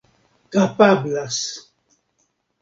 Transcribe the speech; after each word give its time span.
kapablas 0.51 1.39